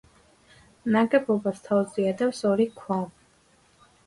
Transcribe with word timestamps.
ნაგებობას 0.95 1.61
თავზე 1.67 2.07
ადევს 2.13 2.41
ორი 2.53 2.67
ქვა. 2.81 2.99